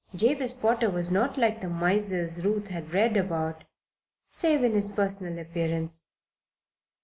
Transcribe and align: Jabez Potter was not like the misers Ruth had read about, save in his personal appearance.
Jabez 0.15 0.51
Potter 0.51 0.89
was 0.89 1.11
not 1.11 1.37
like 1.37 1.61
the 1.61 1.69
misers 1.69 2.43
Ruth 2.43 2.69
had 2.69 2.91
read 2.91 3.15
about, 3.15 3.65
save 4.27 4.63
in 4.63 4.73
his 4.73 4.89
personal 4.89 5.37
appearance. 5.37 6.05